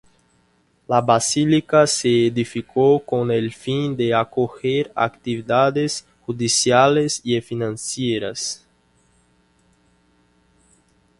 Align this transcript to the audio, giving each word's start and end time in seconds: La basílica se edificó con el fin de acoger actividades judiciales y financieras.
La 0.89 0.99
basílica 0.99 1.85
se 1.85 2.25
edificó 2.25 3.03
con 3.05 3.29
el 3.29 3.53
fin 3.53 3.95
de 3.95 4.15
acoger 4.15 4.91
actividades 4.95 6.03
judiciales 6.25 7.21
y 7.23 7.39
financieras. 7.39 8.65